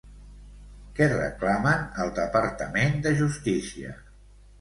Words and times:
Què 0.99 1.09
reclamen 1.09 1.83
al 2.05 2.11
Departament 2.21 2.97
de 3.05 3.13
Justícia? 3.21 3.93